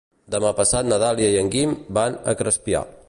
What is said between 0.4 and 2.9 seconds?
passat na Dàlia i en Guim van a Crespià.